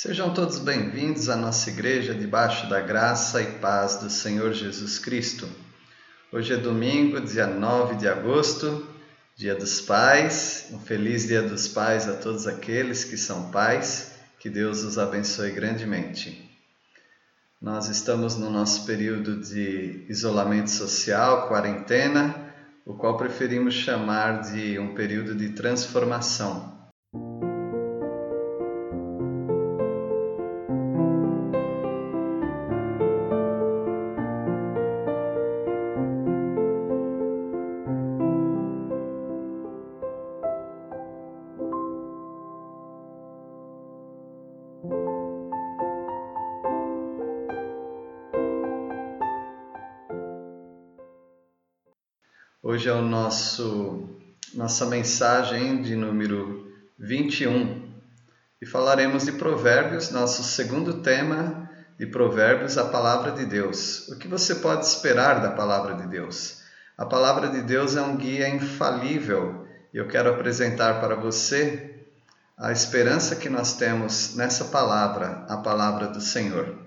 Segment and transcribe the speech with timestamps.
[0.00, 5.48] Sejam todos bem-vindos à nossa igreja debaixo da graça e paz do Senhor Jesus Cristo.
[6.30, 8.86] Hoje é domingo, dia 9 de agosto,
[9.36, 10.68] dia dos pais.
[10.70, 14.12] Um feliz dia dos pais a todos aqueles que são pais.
[14.38, 16.48] Que Deus os abençoe grandemente.
[17.60, 22.54] Nós estamos no nosso período de isolamento social, quarentena,
[22.86, 26.77] o qual preferimos chamar de um período de transformação
[52.78, 54.08] Hoje é o nosso
[54.54, 57.92] nossa mensagem de número 21
[58.62, 61.68] e falaremos de Provérbios, nosso segundo tema
[61.98, 64.06] de Provérbios, a palavra de Deus.
[64.10, 66.62] O que você pode esperar da palavra de Deus?
[66.96, 72.06] A palavra de Deus é um guia infalível e eu quero apresentar para você
[72.56, 76.78] a esperança que nós temos nessa palavra, a palavra do Senhor.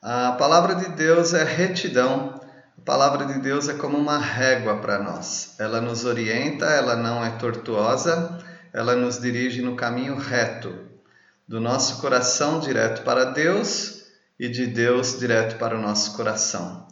[0.00, 2.39] A palavra de Deus é retidão
[2.80, 5.54] a palavra de Deus é como uma régua para nós.
[5.58, 8.38] Ela nos orienta, ela não é tortuosa,
[8.72, 10.74] ela nos dirige no caminho reto,
[11.46, 14.04] do nosso coração direto para Deus
[14.38, 16.88] e de Deus direto para o nosso coração.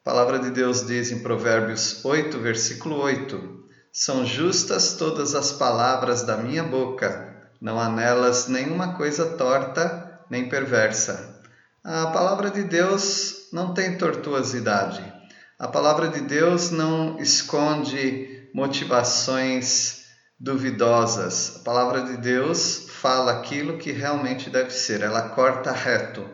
[0.00, 6.22] A palavra de Deus diz em Provérbios 8, versículo 8: São justas todas as palavras
[6.22, 11.42] da minha boca, não há nelas nenhuma coisa torta nem perversa.
[11.84, 15.15] A palavra de Deus não tem tortuosidade.
[15.58, 20.04] A palavra de Deus não esconde motivações
[20.38, 21.56] duvidosas.
[21.56, 25.00] A palavra de Deus fala aquilo que realmente deve ser.
[25.00, 26.28] Ela corta reto.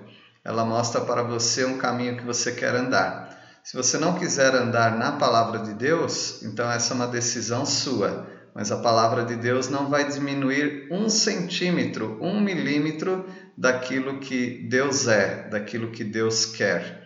[0.44, 3.38] Ela mostra para você um caminho que você quer andar.
[3.62, 8.26] Se você não quiser andar na palavra de Deus, então essa é uma decisão sua.
[8.52, 13.24] Mas a palavra de Deus não vai diminuir um centímetro, um milímetro
[13.56, 17.01] daquilo que Deus é, daquilo que Deus quer.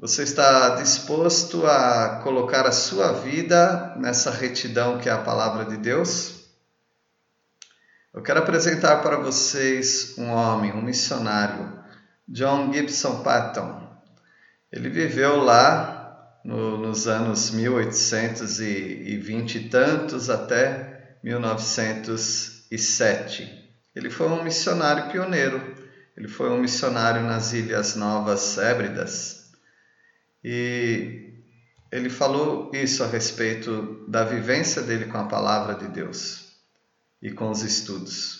[0.00, 5.76] Você está disposto a colocar a sua vida nessa retidão que é a palavra de
[5.76, 6.46] Deus?
[8.14, 11.78] Eu quero apresentar para vocês um homem, um missionário,
[12.26, 13.90] John Gibson Patton.
[14.72, 23.70] Ele viveu lá no, nos anos 1820 e tantos até 1907.
[23.94, 25.76] Ele foi um missionário pioneiro.
[26.16, 29.39] Ele foi um missionário nas Ilhas Novas Hébridas
[30.42, 31.30] e
[31.92, 36.52] ele falou isso a respeito da vivência dele com a palavra de Deus
[37.20, 38.38] e com os estudos.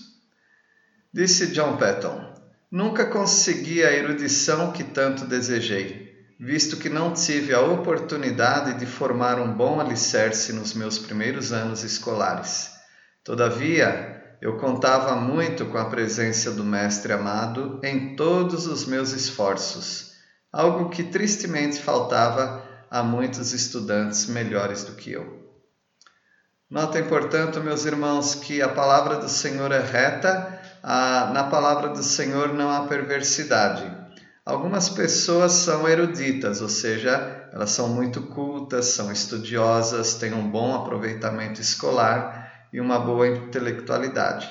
[1.12, 2.33] Disse John Patton:
[2.71, 9.41] Nunca consegui a erudição que tanto desejei, visto que não tive a oportunidade de formar
[9.41, 12.71] um bom alicerce nos meus primeiros anos escolares.
[13.25, 20.09] Todavia, eu contava muito com a presença do Mestre amado em todos os meus esforços
[20.53, 25.38] algo que tristemente faltava a muitos estudantes melhores do que eu.
[26.69, 32.53] Notem, portanto, meus irmãos, que a palavra do Senhor é reta, na palavra do Senhor
[32.55, 33.99] não há perversidade.
[34.44, 40.75] Algumas pessoas são eruditas, ou seja, elas são muito cultas, são estudiosas, têm um bom
[40.75, 44.49] aproveitamento escolar e uma boa intelectualidade.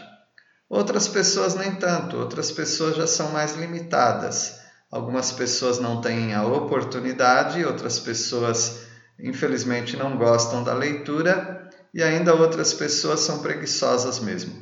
[0.69, 4.58] Outras pessoas nem tanto, outras pessoas já são mais limitadas
[4.91, 8.87] Algumas pessoas não têm a oportunidade, outras pessoas,
[9.19, 14.53] infelizmente, não gostam da leitura e ainda outras pessoas são preguiçosas mesmo.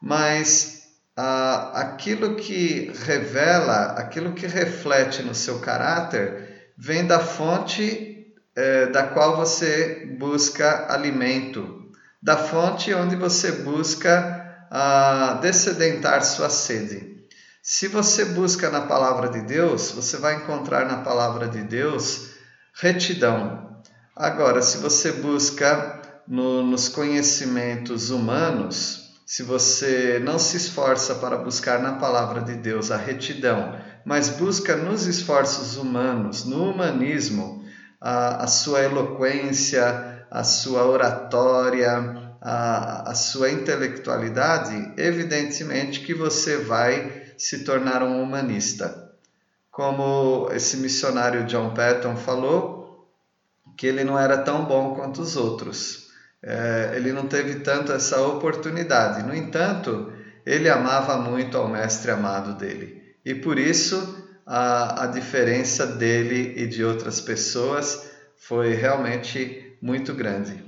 [0.00, 0.82] Mas
[1.16, 9.04] ah, aquilo que revela, aquilo que reflete no seu caráter, vem da fonte eh, da
[9.04, 11.90] qual você busca alimento,
[12.22, 17.15] da fonte onde você busca ah, descedentar sua sede.
[17.68, 22.28] Se você busca na palavra de Deus, você vai encontrar na palavra de Deus
[22.72, 23.82] retidão.
[24.14, 31.80] Agora, se você busca no, nos conhecimentos humanos, se você não se esforça para buscar
[31.80, 37.64] na palavra de Deus a retidão, mas busca nos esforços humanos, no humanismo,
[38.00, 47.25] a, a sua eloquência, a sua oratória, a, a sua intelectualidade, evidentemente que você vai
[47.38, 49.12] se tornar um humanista.
[49.70, 53.06] Como esse missionário John Patton falou,
[53.76, 56.06] que ele não era tão bom quanto os outros.
[56.42, 59.22] é, ele não teve tanto essa oportunidade.
[59.22, 60.12] No entanto,
[60.44, 63.16] ele amava muito ao mestre amado dele.
[63.24, 70.64] E por isso a, a diferença dele e de outras pessoas foi realmente muito grande.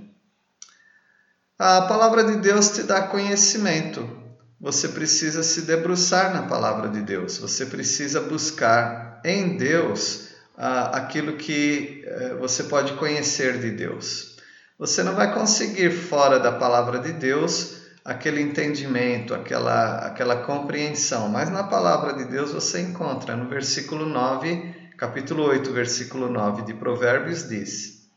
[1.56, 4.17] A palavra de Deus te dá conhecimento.
[4.60, 7.38] Você precisa se debruçar na palavra de Deus.
[7.38, 14.36] Você precisa buscar em Deus ah, aquilo que eh, você pode conhecer de Deus.
[14.76, 21.28] Você não vai conseguir fora da palavra de Deus aquele entendimento, aquela, aquela compreensão.
[21.28, 26.74] Mas na palavra de Deus você encontra no versículo 9, capítulo 8, versículo 9 de
[26.74, 28.08] Provérbios diz: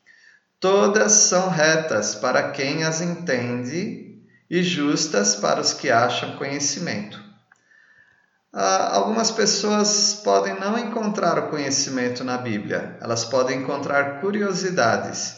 [0.60, 4.11] Todas são retas para quem as entende
[4.52, 7.18] e justas para os que acham conhecimento.
[8.54, 15.38] Ah, algumas pessoas podem não encontrar o conhecimento na Bíblia, elas podem encontrar curiosidades.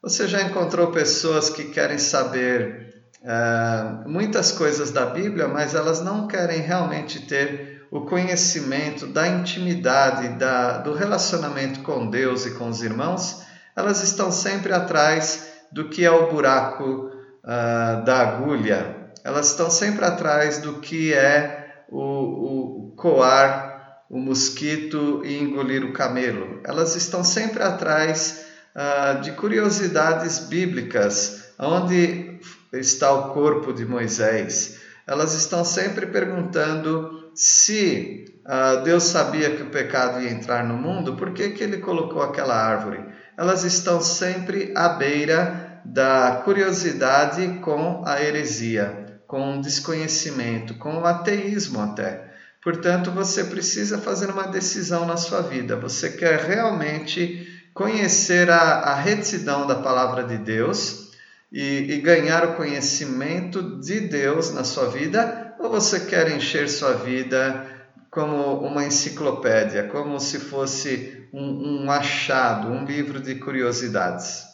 [0.00, 6.26] Você já encontrou pessoas que querem saber uh, muitas coisas da Bíblia, mas elas não
[6.26, 12.82] querem realmente ter o conhecimento da intimidade, da, do relacionamento com Deus e com os
[12.82, 13.42] irmãos,
[13.76, 17.13] elas estão sempre atrás do que é o buraco
[17.44, 23.74] uh, da agulha, elas estão sempre atrás do que é o, o coar
[24.10, 26.60] o mosquito e engolir o camelo.
[26.64, 28.44] Elas estão sempre atrás
[28.74, 32.38] uh, de curiosidades bíblicas, onde
[32.72, 34.78] está o corpo de Moisés.
[35.06, 41.16] Elas estão sempre perguntando se uh, Deus sabia que o pecado ia entrar no mundo,
[41.16, 43.04] por que, que ele colocou aquela árvore?
[43.36, 51.04] Elas estão sempre à beira da curiosidade com a heresia, com o desconhecimento, com o
[51.04, 52.32] ateísmo até.
[52.62, 55.76] Portanto, você precisa fazer uma decisão na sua vida.
[55.76, 61.10] Você quer realmente conhecer a, a retidão da palavra de Deus
[61.52, 66.94] e, e ganhar o conhecimento de Deus na sua vida, ou você quer encher sua
[66.94, 67.66] vida
[68.10, 74.53] como uma enciclopédia, como se fosse um, um achado, um livro de curiosidades?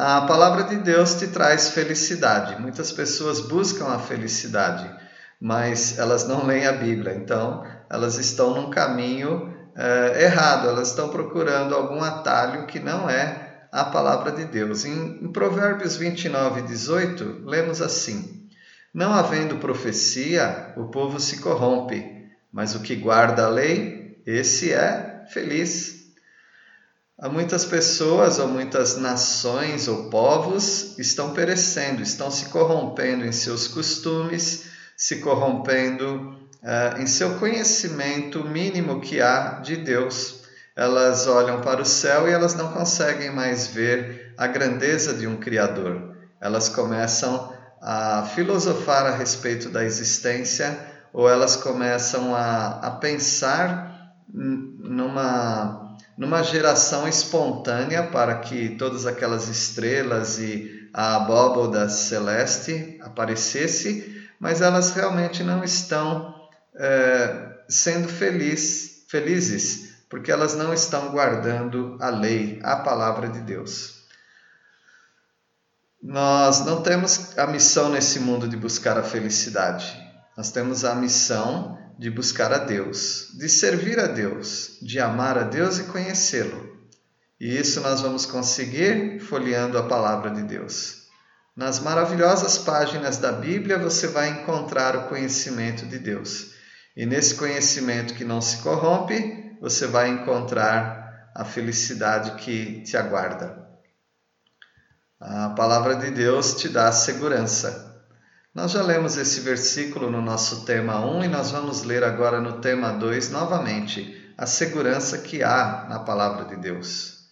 [0.00, 2.62] A palavra de Deus te traz felicidade.
[2.62, 4.88] Muitas pessoas buscam a felicidade,
[5.40, 11.08] mas elas não leem a Bíblia, então elas estão num caminho é, errado, elas estão
[11.08, 14.84] procurando algum atalho que não é a palavra de Deus.
[14.84, 18.48] Em, em Provérbios 29, 18, lemos assim:
[18.94, 22.06] Não havendo profecia, o povo se corrompe,
[22.52, 25.97] mas o que guarda a lei, esse é feliz.
[27.20, 33.66] Há muitas pessoas ou muitas nações ou povos estão perecendo, estão se corrompendo em seus
[33.66, 34.66] costumes,
[34.96, 40.38] se corrompendo uh, em seu conhecimento mínimo que há de Deus
[40.76, 45.38] elas olham para o céu e elas não conseguem mais ver a grandeza de um
[45.38, 46.16] Criador.
[46.40, 50.78] Elas começam a filosofar a respeito da existência
[51.12, 55.87] ou elas começam a, a pensar numa,
[56.18, 64.90] numa geração espontânea para que todas aquelas estrelas e a abóboda celeste aparecesse, mas elas
[64.90, 66.34] realmente não estão
[66.74, 73.98] é, sendo feliz, felizes porque elas não estão guardando a lei, a palavra de Deus.
[76.02, 80.07] Nós não temos a missão nesse mundo de buscar a felicidade.
[80.38, 85.42] Nós temos a missão de buscar a Deus, de servir a Deus, de amar a
[85.42, 86.78] Deus e conhecê-lo.
[87.40, 91.08] E isso nós vamos conseguir folheando a palavra de Deus.
[91.56, 96.52] Nas maravilhosas páginas da Bíblia você vai encontrar o conhecimento de Deus.
[96.96, 103.58] E nesse conhecimento que não se corrompe, você vai encontrar a felicidade que te aguarda.
[105.20, 107.87] A palavra de Deus te dá segurança.
[108.58, 112.54] Nós já lemos esse versículo no nosso tema 1 e nós vamos ler agora no
[112.54, 117.28] tema 2 novamente a segurança que há na palavra de Deus.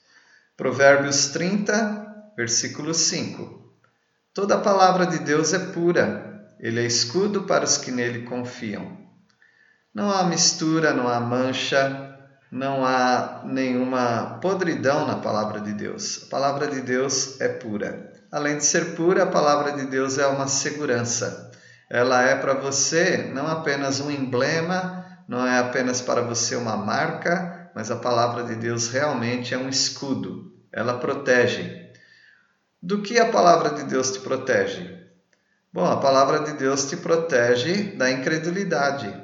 [0.57, 3.61] Provérbios 30, versículo 5.
[4.33, 8.97] Toda a palavra de Deus é pura, ele é escudo para os que nele confiam.
[9.93, 12.17] Não há mistura, não há mancha,
[12.53, 16.23] não há nenhuma podridão na palavra de Deus.
[16.23, 18.16] A palavra de Deus é pura.
[18.37, 21.51] Além de ser pura, a palavra de Deus é uma segurança.
[21.89, 27.71] Ela é para você não apenas um emblema, não é apenas para você uma marca,
[27.75, 30.53] mas a palavra de Deus realmente é um escudo.
[30.71, 31.89] Ela protege.
[32.83, 35.01] Do que a palavra de Deus te protege?
[35.73, 39.19] Bom, a palavra de Deus te protege da incredulidade.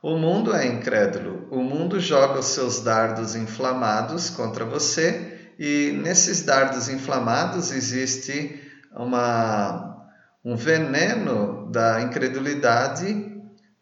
[0.00, 1.48] O mundo é incrédulo.
[1.50, 8.60] O mundo joga os seus dardos inflamados contra você e nesses dardos inflamados existe
[8.94, 10.06] uma,
[10.44, 13.12] um veneno da incredulidade,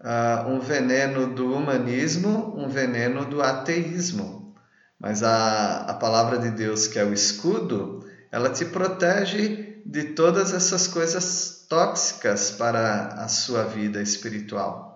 [0.01, 4.55] uh, um veneno do humanismo, um veneno do ateísmo.
[4.99, 10.53] Mas a, a palavra de Deus, que é o escudo, ela te protege de todas
[10.53, 14.90] essas coisas tóxicas para a sua vida espiritual.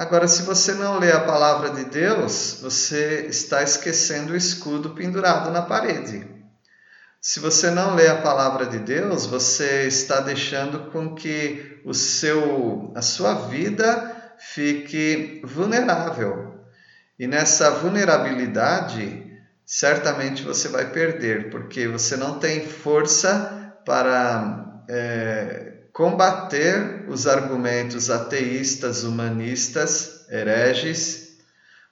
[0.00, 5.50] Agora, se você não lê a palavra de Deus, você está esquecendo o escudo pendurado
[5.50, 6.26] na parede.
[7.20, 12.90] Se você não lê a palavra de Deus, você está deixando com que o seu,
[12.96, 16.64] a sua vida fique vulnerável.
[17.18, 19.30] E nessa vulnerabilidade,
[19.66, 25.69] certamente você vai perder, porque você não tem força para é,
[26.00, 31.36] combater os argumentos ateístas, humanistas, hereges.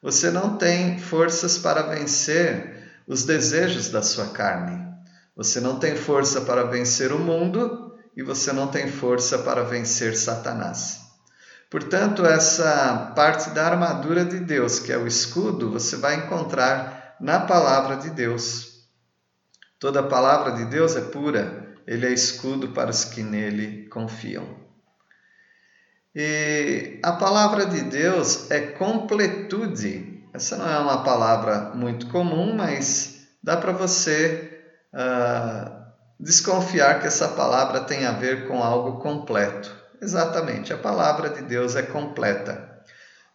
[0.02, 4.82] Você não tem forças para vencer os desejos da sua carne.
[5.36, 10.16] Você não tem força para vencer o mundo e você não tem força para vencer
[10.16, 11.00] Satanás.
[11.68, 17.40] Portanto, essa parte da armadura de Deus, que é o escudo, você vai encontrar na
[17.40, 18.86] palavra de Deus.
[19.78, 24.46] Toda palavra de Deus é pura, ele é escudo para os que nele confiam.
[26.14, 30.22] E a palavra de Deus é completude.
[30.34, 34.60] Essa não é uma palavra muito comum, mas dá para você
[34.92, 35.70] uh,
[36.20, 39.74] desconfiar que essa palavra tem a ver com algo completo.
[40.00, 42.68] Exatamente, a palavra de Deus é completa.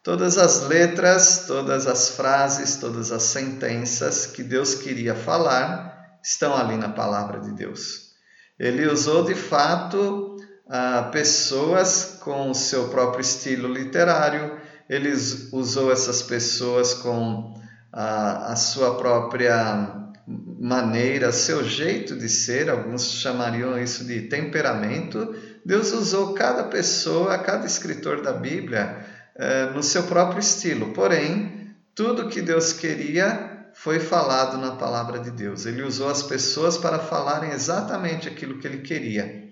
[0.03, 6.77] Todas as letras, todas as frases, todas as sentenças que Deus queria falar estão ali
[6.77, 8.12] na palavra de Deus.
[8.59, 14.57] Ele usou de fato uh, pessoas com o seu próprio estilo literário,
[14.89, 15.11] ele
[15.51, 17.59] usou essas pessoas com uh,
[17.91, 25.35] a sua própria maneira, seu jeito de ser, alguns chamariam isso de temperamento.
[25.65, 29.05] Deus usou cada pessoa, cada escritor da Bíblia
[29.35, 30.93] eh, no seu próprio estilo.
[30.93, 35.65] Porém, tudo que Deus queria foi falado na palavra de Deus.
[35.65, 39.49] Ele usou as pessoas para falarem exatamente aquilo que ele queria.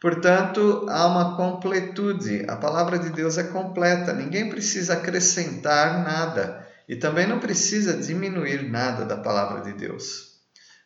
[0.00, 2.44] Portanto, há uma completude.
[2.48, 8.70] A palavra de Deus é completa, ninguém precisa acrescentar nada e também não precisa diminuir
[8.70, 10.34] nada da palavra de Deus.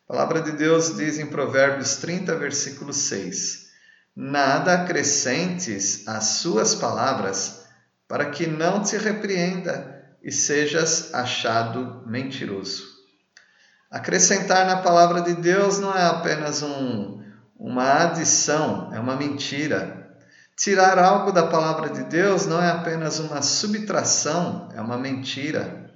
[0.07, 3.67] A palavra de Deus diz em Provérbios 30, versículo 6:
[4.15, 7.65] Nada acrescentes às suas palavras,
[8.07, 12.83] para que não te repreenda e sejas achado mentiroso.
[13.91, 17.23] Acrescentar na palavra de Deus não é apenas um,
[17.57, 20.15] uma adição, é uma mentira.
[20.55, 25.89] Tirar algo da palavra de Deus não é apenas uma subtração, é uma mentira.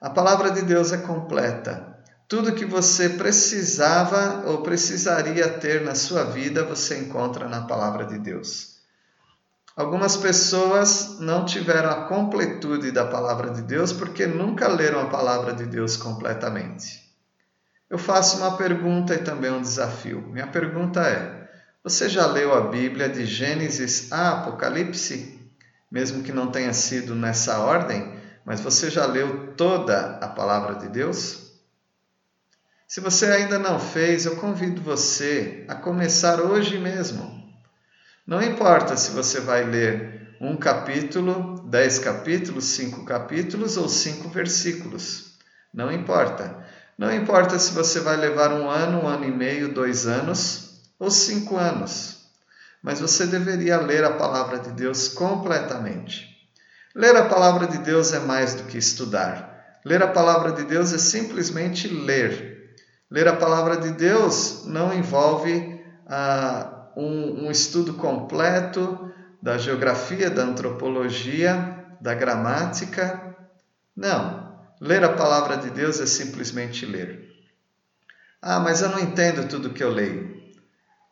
[0.00, 1.96] A palavra de Deus é completa.
[2.28, 8.18] Tudo que você precisava ou precisaria ter na sua vida, você encontra na palavra de
[8.18, 8.71] Deus.
[9.74, 15.54] Algumas pessoas não tiveram a completude da palavra de Deus porque nunca leram a palavra
[15.54, 17.02] de Deus completamente.
[17.88, 20.20] Eu faço uma pergunta e também um desafio.
[20.28, 21.48] Minha pergunta é:
[21.82, 25.40] você já leu a Bíblia de Gênesis a Apocalipse?
[25.90, 28.14] Mesmo que não tenha sido nessa ordem,
[28.44, 31.52] mas você já leu toda a palavra de Deus?
[32.86, 37.41] Se você ainda não fez, eu convido você a começar hoje mesmo.
[38.26, 45.38] Não importa se você vai ler um capítulo, dez capítulos, cinco capítulos ou cinco versículos.
[45.74, 46.64] Não importa.
[46.96, 51.10] Não importa se você vai levar um ano, um ano e meio, dois anos ou
[51.10, 52.26] cinco anos.
[52.82, 56.28] Mas você deveria ler a palavra de Deus completamente.
[56.94, 59.80] Ler a palavra de Deus é mais do que estudar.
[59.84, 62.76] Ler a palavra de Deus é simplesmente ler.
[63.10, 70.42] Ler a palavra de Deus não envolve ah, um, um estudo completo da geografia, da
[70.42, 73.36] antropologia, da gramática.
[73.96, 74.52] Não.
[74.80, 77.30] Ler a palavra de Deus é simplesmente ler.
[78.40, 80.42] Ah, mas eu não entendo tudo que eu leio.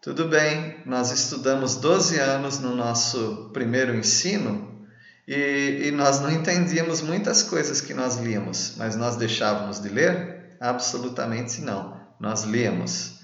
[0.03, 4.87] Tudo bem, nós estudamos 12 anos no nosso primeiro ensino
[5.29, 10.57] e, e nós não entendíamos muitas coisas que nós líamos, mas nós deixávamos de ler?
[10.59, 12.01] Absolutamente não.
[12.19, 13.20] Nós líamos.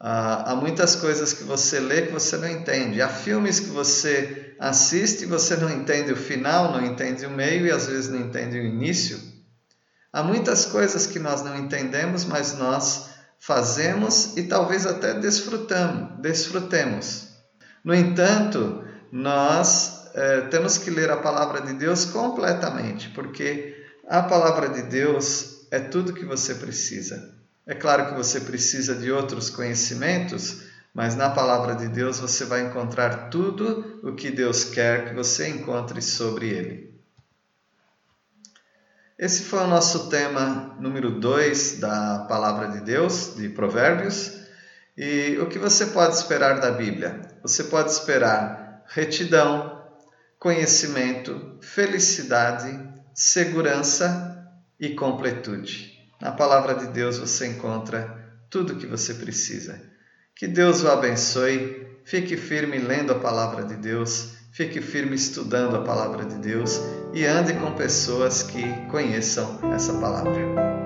[0.00, 3.00] Ah, há muitas coisas que você lê que você não entende.
[3.00, 7.66] Há filmes que você assiste e você não entende o final, não entende o meio
[7.66, 9.18] e às vezes não entende o início.
[10.12, 17.28] Há muitas coisas que nós não entendemos, mas nós fazemos e talvez até desfrutamos, desfrutemos.
[17.84, 23.76] No entanto, nós é, temos que ler a palavra de Deus completamente, porque
[24.08, 27.33] a palavra de Deus é tudo que você precisa.
[27.66, 32.60] É claro que você precisa de outros conhecimentos, mas na palavra de Deus você vai
[32.66, 36.94] encontrar tudo o que Deus quer que você encontre sobre ele.
[39.18, 44.44] Esse foi o nosso tema número 2 da palavra de Deus, de Provérbios.
[44.96, 47.22] E o que você pode esperar da Bíblia?
[47.42, 49.82] Você pode esperar retidão,
[50.38, 52.78] conhecimento, felicidade,
[53.14, 55.93] segurança e completude.
[56.20, 59.80] Na palavra de Deus você encontra tudo o que você precisa.
[60.36, 61.84] Que Deus o abençoe.
[62.04, 66.78] Fique firme lendo a palavra de Deus, fique firme estudando a palavra de Deus
[67.14, 70.83] e ande com pessoas que conheçam essa palavra.